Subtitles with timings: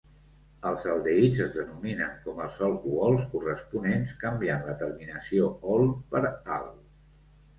[0.67, 5.85] Els aldehids es denominen com els alcohols corresponents, canviant la terminació -ol
[6.15, 6.67] per -al.